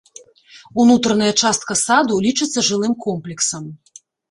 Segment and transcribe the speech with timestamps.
[0.83, 3.71] Унутраная частка саду лічыцца жылым комплексам.